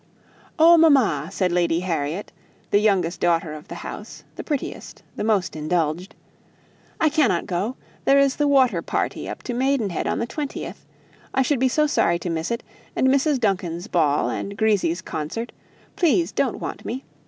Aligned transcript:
"Oh, 0.57 0.79
mamma!" 0.79 1.29
said 1.31 1.51
Lady 1.51 1.81
Harriet, 1.81 2.31
the 2.71 2.79
youngest 2.79 3.19
daughter 3.19 3.53
of 3.53 3.67
the 3.67 3.75
house 3.85 4.23
the 4.35 4.43
prettiest, 4.43 5.03
the 5.15 5.23
most 5.23 5.55
indulged; 5.55 6.15
"I 6.99 7.07
cannot 7.07 7.45
go; 7.45 7.75
there's 8.05 8.37
the 8.37 8.47
water 8.47 8.81
party 8.81 9.29
up 9.29 9.43
to 9.43 9.53
Maidenhead 9.53 10.07
on 10.07 10.17
the 10.17 10.25
20th, 10.25 10.85
I 11.35 11.43
should 11.43 11.59
be 11.59 11.69
so 11.69 11.85
sorry 11.85 12.17
to 12.17 12.31
miss 12.31 12.49
it: 12.49 12.63
and 12.95 13.09
Mrs. 13.09 13.39
Duncan's 13.39 13.85
ball, 13.85 14.27
and 14.31 14.57
Grisi's 14.57 15.03
concert; 15.03 15.51
please, 15.95 16.31
don't 16.31 16.59
want 16.59 16.83
me. 16.83 17.03